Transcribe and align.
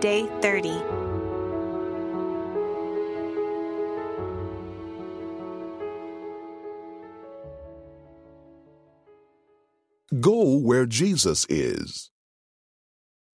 Day 0.00 0.26
30. 0.40 0.70
Go 10.20 10.56
where 10.56 10.86
Jesus 10.86 11.46
is. 11.50 12.10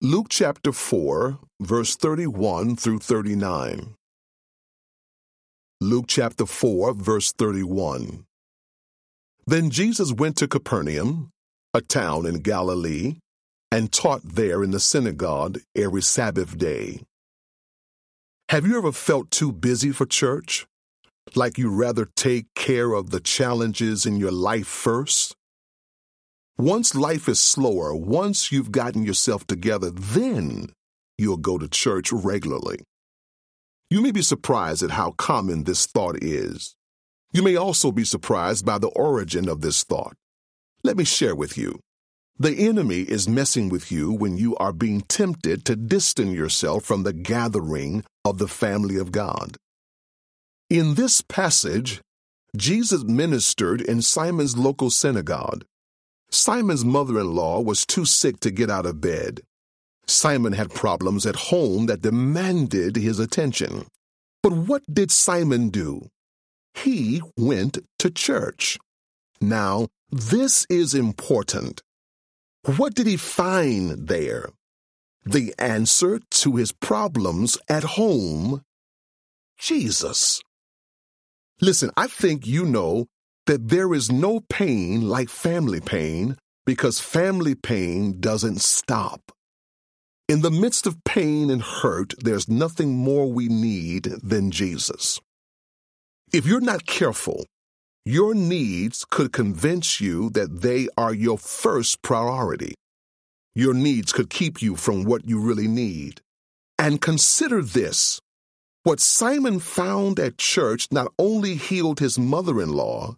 Luke 0.01 0.27
chapter 0.29 0.71
4, 0.71 1.37
verse 1.61 1.95
31 1.95 2.75
through 2.75 2.99
39. 2.99 3.93
Luke 5.79 6.05
chapter 6.07 6.47
4, 6.47 6.93
verse 6.95 7.31
31. 7.31 8.25
Then 9.45 9.69
Jesus 9.69 10.11
went 10.11 10.35
to 10.37 10.47
Capernaum, 10.47 11.29
a 11.75 11.81
town 11.81 12.25
in 12.25 12.39
Galilee, 12.39 13.17
and 13.71 13.91
taught 13.91 14.21
there 14.23 14.63
in 14.63 14.71
the 14.71 14.79
synagogue 14.79 15.59
every 15.75 16.01
Sabbath 16.01 16.57
day. 16.57 17.01
Have 18.49 18.65
you 18.65 18.77
ever 18.77 18.91
felt 18.91 19.31
too 19.31 19.51
busy 19.51 19.91
for 19.91 20.05
church? 20.05 20.67
Like 21.33 21.57
you'd 21.57 21.71
rather 21.71 22.05
take 22.15 22.45
care 22.53 22.93
of 22.93 23.09
the 23.09 23.19
challenges 23.19 24.05
in 24.05 24.17
your 24.17 24.31
life 24.31 24.67
first? 24.67 25.35
Once 26.57 26.95
life 26.95 27.27
is 27.27 27.39
slower, 27.39 27.93
once 27.93 28.51
you've 28.51 28.71
gotten 28.71 29.03
yourself 29.03 29.45
together, 29.45 29.89
then 29.89 30.71
you'll 31.17 31.37
go 31.37 31.57
to 31.57 31.67
church 31.67 32.13
regularly. 32.13 32.79
You 33.89 34.01
may 34.01 34.11
be 34.11 34.21
surprised 34.21 34.83
at 34.83 34.91
how 34.91 35.11
common 35.11 35.63
this 35.63 35.85
thought 35.85 36.23
is. 36.23 36.75
You 37.33 37.43
may 37.43 37.55
also 37.55 37.91
be 37.91 38.05
surprised 38.05 38.65
by 38.65 38.77
the 38.77 38.87
origin 38.89 39.49
of 39.49 39.61
this 39.61 39.83
thought. 39.83 40.15
Let 40.83 40.95
me 40.95 41.03
share 41.03 41.35
with 41.35 41.57
you. 41.57 41.79
The 42.37 42.53
enemy 42.67 43.01
is 43.01 43.29
messing 43.29 43.69
with 43.69 43.93
you 43.93 44.11
when 44.11 44.37
you 44.37 44.57
are 44.57 44.73
being 44.73 45.01
tempted 45.01 45.63
to 45.65 45.77
distance 45.77 46.35
yourself 46.35 46.83
from 46.83 47.03
the 47.03 47.13
gathering 47.13 48.03
of 48.25 48.39
the 48.39 48.47
family 48.49 48.97
of 48.97 49.13
God. 49.13 49.55
In 50.69 50.95
this 50.95 51.21
passage, 51.21 52.01
Jesus 52.57 53.03
ministered 53.05 53.79
in 53.79 54.01
Simon's 54.01 54.57
local 54.57 54.89
synagogue. 54.89 55.63
Simon's 56.29 56.83
mother 56.83 57.19
in 57.21 57.33
law 57.33 57.61
was 57.61 57.85
too 57.85 58.03
sick 58.03 58.41
to 58.41 58.51
get 58.51 58.69
out 58.69 58.85
of 58.85 58.99
bed. 58.99 59.39
Simon 60.05 60.51
had 60.51 60.73
problems 60.73 61.25
at 61.25 61.35
home 61.35 61.85
that 61.85 62.01
demanded 62.01 62.97
his 62.97 63.17
attention. 63.17 63.85
But 64.43 64.51
what 64.51 64.83
did 64.91 65.09
Simon 65.09 65.69
do? 65.69 66.09
He 66.73 67.21
went 67.37 67.77
to 67.99 68.11
church. 68.11 68.77
Now, 69.39 69.87
this 70.11 70.65
is 70.69 70.93
important. 70.93 71.81
What 72.65 72.95
did 72.95 73.05
he 73.05 73.17
find 73.17 74.07
there? 74.07 74.49
The 75.23 75.53
answer 75.59 76.19
to 76.31 76.55
his 76.55 76.71
problems 76.71 77.59
at 77.69 77.83
home 77.83 78.63
Jesus. 79.59 80.41
Listen, 81.61 81.91
I 81.95 82.07
think 82.07 82.47
you 82.47 82.65
know 82.65 83.05
that 83.45 83.69
there 83.69 83.93
is 83.93 84.11
no 84.11 84.41
pain 84.49 85.07
like 85.07 85.29
family 85.29 85.79
pain 85.79 86.37
because 86.65 86.99
family 86.99 87.53
pain 87.53 88.19
doesn't 88.19 88.61
stop. 88.61 89.31
In 90.27 90.41
the 90.41 90.49
midst 90.49 90.87
of 90.87 91.03
pain 91.03 91.51
and 91.51 91.61
hurt, 91.61 92.15
there's 92.17 92.49
nothing 92.49 92.95
more 92.95 93.31
we 93.31 93.47
need 93.47 94.05
than 94.23 94.49
Jesus. 94.49 95.19
If 96.33 96.47
you're 96.47 96.61
not 96.61 96.87
careful, 96.87 97.45
your 98.05 98.35
needs 98.35 99.03
could 99.03 99.33
convince 99.33 99.99
you 99.99 100.29
that 100.29 100.61
they 100.61 100.87
are 100.95 101.13
your 101.13 101.39
first 101.39 102.03
priority. 102.03 102.75
Your 103.55 103.73
needs 103.73 104.13
could 104.13 104.29
keep 104.29 104.61
you 104.61 104.75
from 104.75 105.05
what 105.05 105.27
you 105.27 105.39
really 105.39 105.67
need. 105.67 106.21
And 106.77 107.01
consider 107.01 107.63
this 107.63 108.19
what 108.83 108.99
Simon 108.99 109.59
found 109.59 110.19
at 110.19 110.37
church 110.37 110.89
not 110.91 111.11
only 111.17 111.55
healed 111.55 111.99
his 111.99 112.19
mother 112.19 112.61
in 112.61 112.69
law, 112.69 113.15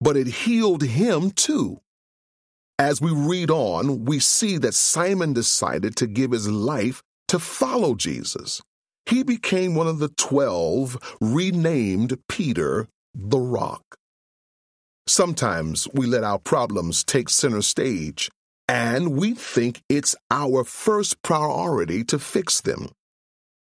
but 0.00 0.16
it 0.16 0.26
healed 0.26 0.82
him 0.82 1.30
too. 1.30 1.80
As 2.76 3.00
we 3.00 3.12
read 3.12 3.52
on, 3.52 4.04
we 4.04 4.18
see 4.18 4.58
that 4.58 4.74
Simon 4.74 5.32
decided 5.32 5.94
to 5.96 6.08
give 6.08 6.32
his 6.32 6.48
life 6.48 7.00
to 7.28 7.38
follow 7.38 7.94
Jesus. 7.94 8.60
He 9.06 9.22
became 9.22 9.76
one 9.76 9.86
of 9.86 10.00
the 10.00 10.08
twelve, 10.08 10.98
renamed 11.20 12.18
Peter 12.28 12.88
the 13.14 13.38
Rock. 13.38 13.96
Sometimes 15.06 15.86
we 15.92 16.06
let 16.06 16.24
our 16.24 16.38
problems 16.38 17.04
take 17.04 17.28
center 17.28 17.60
stage, 17.60 18.30
and 18.66 19.14
we 19.16 19.34
think 19.34 19.82
it's 19.88 20.16
our 20.30 20.64
first 20.64 21.22
priority 21.22 22.02
to 22.04 22.18
fix 22.18 22.62
them. 22.62 22.88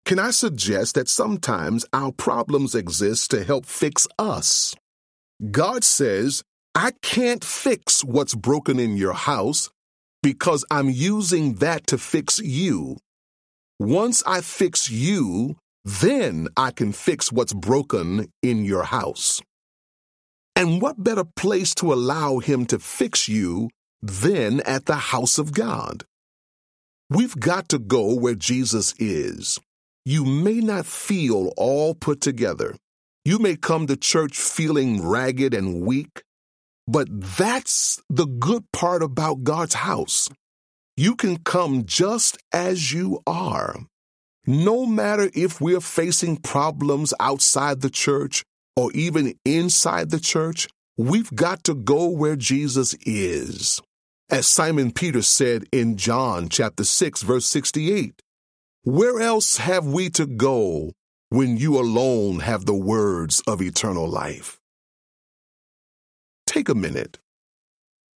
Can 0.04 0.18
I 0.20 0.30
suggest 0.30 0.94
that 0.94 1.08
sometimes 1.08 1.86
our 1.92 2.12
problems 2.12 2.74
exist 2.74 3.32
to 3.32 3.42
help 3.42 3.66
fix 3.66 4.06
us? 4.18 4.74
God 5.50 5.82
says, 5.82 6.42
I 6.74 6.92
can't 7.02 7.44
fix 7.44 8.04
what's 8.04 8.34
broken 8.34 8.78
in 8.78 8.96
your 8.96 9.14
house 9.14 9.70
because 10.22 10.64
I'm 10.70 10.88
using 10.88 11.54
that 11.56 11.86
to 11.88 11.98
fix 11.98 12.38
you. 12.38 12.98
Once 13.80 14.22
I 14.24 14.40
fix 14.40 14.88
you, 14.88 15.56
then 15.84 16.48
I 16.56 16.70
can 16.70 16.92
fix 16.92 17.32
what's 17.32 17.52
broken 17.52 18.28
in 18.42 18.64
your 18.64 18.84
house. 18.84 19.40
And 20.56 20.80
what 20.80 21.02
better 21.02 21.24
place 21.24 21.74
to 21.76 21.92
allow 21.92 22.38
Him 22.38 22.66
to 22.66 22.78
fix 22.78 23.28
you 23.28 23.70
than 24.00 24.60
at 24.60 24.86
the 24.86 24.94
house 24.94 25.38
of 25.38 25.52
God? 25.52 26.04
We've 27.10 27.38
got 27.38 27.68
to 27.70 27.78
go 27.78 28.14
where 28.14 28.34
Jesus 28.34 28.94
is. 28.98 29.58
You 30.04 30.24
may 30.24 30.60
not 30.60 30.86
feel 30.86 31.52
all 31.56 31.94
put 31.94 32.20
together. 32.20 32.76
You 33.24 33.38
may 33.38 33.56
come 33.56 33.86
to 33.86 33.96
church 33.96 34.38
feeling 34.38 35.06
ragged 35.06 35.54
and 35.54 35.80
weak, 35.82 36.22
but 36.86 37.08
that's 37.10 38.02
the 38.08 38.26
good 38.26 38.64
part 38.72 39.02
about 39.02 39.44
God's 39.44 39.74
house. 39.74 40.28
You 40.96 41.16
can 41.16 41.38
come 41.38 41.84
just 41.86 42.38
as 42.52 42.92
you 42.92 43.20
are. 43.26 43.76
No 44.46 44.84
matter 44.86 45.30
if 45.34 45.60
we're 45.60 45.80
facing 45.80 46.36
problems 46.36 47.14
outside 47.18 47.80
the 47.80 47.90
church 47.90 48.44
or 48.76 48.90
even 48.92 49.34
inside 49.44 50.10
the 50.10 50.20
church, 50.20 50.68
we've 50.96 51.34
got 51.34 51.64
to 51.64 51.74
go 51.74 52.08
where 52.08 52.36
Jesus 52.36 52.94
is. 53.06 53.80
As 54.30 54.46
Simon 54.46 54.90
Peter 54.90 55.22
said 55.22 55.64
in 55.70 55.96
John 55.96 56.48
chapter 56.48 56.84
6 56.84 57.22
verse 57.22 57.46
68, 57.46 58.20
where 58.82 59.20
else 59.20 59.56
have 59.56 59.86
we 59.86 60.10
to 60.10 60.26
go 60.26 60.92
when 61.30 61.56
you 61.56 61.78
alone 61.78 62.40
have 62.40 62.66
the 62.66 62.74
words 62.74 63.40
of 63.46 63.62
eternal 63.62 64.08
life? 64.08 64.58
Take 66.46 66.68
a 66.68 66.74
minute 66.74 67.18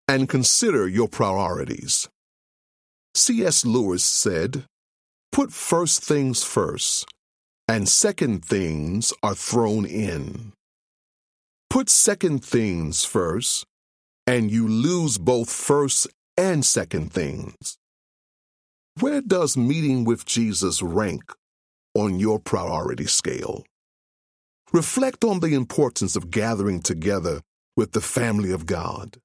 and 0.08 0.30
consider 0.30 0.88
your 0.88 1.08
priorities. 1.08 2.08
C.S. 3.16 3.66
Lewis 3.66 4.04
said, 4.04 4.66
Put 5.32 5.52
first 5.52 6.04
things 6.04 6.44
first, 6.44 7.06
and 7.68 7.88
second 7.90 8.46
things 8.46 9.14
are 9.22 9.36
thrown 9.36 9.86
in. 9.86 10.54
Put 11.70 11.90
second 11.90 12.44
things 12.44 13.04
first, 13.04 13.66
and 14.26 14.50
you 14.50 14.68
lose 14.68 15.18
both 15.18 15.50
first 15.50 16.08
and 16.38 16.66
second 16.66 17.12
things. 17.12 17.78
Where 19.00 19.22
does 19.22 19.58
meeting 19.58 20.06
with 20.06 20.26
Jesus 20.26 20.82
rank 20.82 21.24
on 21.94 22.20
your 22.20 22.40
priority 22.40 23.06
scale? 23.06 23.66
Reflect 24.72 25.24
on 25.24 25.42
the 25.42 25.54
importance 25.54 26.16
of 26.16 26.32
gathering 26.32 26.82
together 26.82 27.42
with 27.76 27.92
the 27.92 28.02
family 28.02 28.52
of 28.52 28.66
God, 28.66 29.18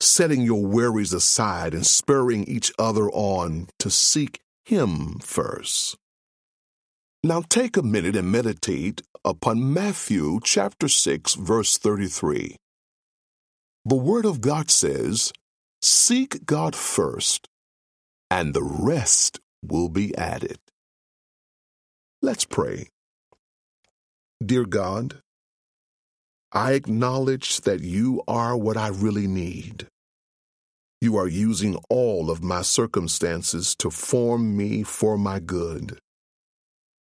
setting 0.00 0.42
your 0.42 0.62
worries 0.64 1.12
aside 1.12 1.72
and 1.72 1.86
spurring 1.86 2.44
each 2.44 2.72
other 2.78 3.08
on 3.10 3.68
to 3.78 3.90
seek 3.90 4.40
Him 4.64 5.18
first. 5.20 5.96
Now 7.22 7.42
take 7.42 7.76
a 7.76 7.82
minute 7.82 8.16
and 8.16 8.32
meditate 8.32 9.02
upon 9.26 9.74
Matthew 9.74 10.40
chapter 10.42 10.88
6 10.88 11.34
verse 11.34 11.76
33. 11.76 12.56
The 13.84 13.94
Word 13.94 14.24
of 14.24 14.40
God 14.40 14.70
says, 14.70 15.30
Seek 15.82 16.46
God 16.46 16.74
first, 16.74 17.46
and 18.30 18.54
the 18.54 18.62
rest 18.62 19.38
will 19.62 19.90
be 19.90 20.16
added. 20.16 20.56
Let's 22.22 22.46
pray. 22.46 22.88
Dear 24.42 24.64
God, 24.64 25.20
I 26.52 26.72
acknowledge 26.72 27.60
that 27.60 27.80
you 27.80 28.22
are 28.26 28.56
what 28.56 28.78
I 28.78 28.88
really 28.88 29.26
need. 29.26 29.88
You 31.02 31.18
are 31.18 31.28
using 31.28 31.76
all 31.90 32.30
of 32.30 32.42
my 32.42 32.62
circumstances 32.62 33.74
to 33.76 33.90
form 33.90 34.56
me 34.56 34.84
for 34.84 35.18
my 35.18 35.38
good. 35.38 35.98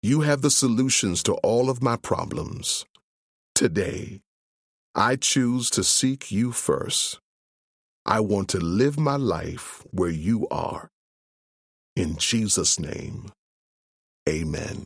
You 0.02 0.20
have 0.20 0.42
the 0.42 0.50
solutions 0.50 1.22
to 1.24 1.34
all 1.34 1.70
of 1.70 1.82
my 1.82 1.96
problems. 1.96 2.84
Today, 3.54 4.20
I 4.94 5.16
choose 5.16 5.70
to 5.70 5.84
seek 5.84 6.30
you 6.30 6.52
first. 6.52 7.18
I 8.04 8.20
want 8.20 8.48
to 8.50 8.58
live 8.58 8.98
my 8.98 9.16
life 9.16 9.82
where 9.90 10.10
you 10.10 10.46
are. 10.50 10.88
In 11.96 12.16
Jesus' 12.16 12.78
name, 12.78 13.30
Amen. 14.28 14.84